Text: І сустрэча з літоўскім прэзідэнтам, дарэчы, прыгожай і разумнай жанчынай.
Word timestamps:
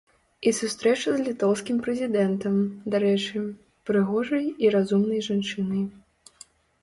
І 0.49 0.51
сустрэча 0.59 1.11
з 1.15 1.19
літоўскім 1.25 1.81
прэзідэнтам, 1.87 2.55
дарэчы, 2.95 3.43
прыгожай 3.89 4.45
і 4.65 4.71
разумнай 4.77 5.21
жанчынай. 5.27 5.83